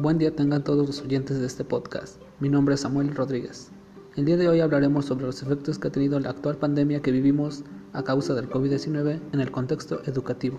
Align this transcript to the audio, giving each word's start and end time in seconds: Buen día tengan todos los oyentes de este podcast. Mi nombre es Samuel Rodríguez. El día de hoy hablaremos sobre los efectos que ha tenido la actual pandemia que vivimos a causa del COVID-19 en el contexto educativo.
Buen 0.00 0.16
día 0.16 0.30
tengan 0.30 0.62
todos 0.62 0.86
los 0.86 1.02
oyentes 1.02 1.40
de 1.40 1.46
este 1.46 1.64
podcast. 1.64 2.22
Mi 2.38 2.48
nombre 2.48 2.76
es 2.76 2.82
Samuel 2.82 3.16
Rodríguez. 3.16 3.72
El 4.14 4.26
día 4.26 4.36
de 4.36 4.48
hoy 4.48 4.60
hablaremos 4.60 5.06
sobre 5.06 5.26
los 5.26 5.42
efectos 5.42 5.76
que 5.76 5.88
ha 5.88 5.90
tenido 5.90 6.20
la 6.20 6.30
actual 6.30 6.56
pandemia 6.56 7.02
que 7.02 7.10
vivimos 7.10 7.64
a 7.92 8.04
causa 8.04 8.32
del 8.34 8.48
COVID-19 8.48 9.18
en 9.32 9.40
el 9.40 9.50
contexto 9.50 10.00
educativo. 10.04 10.56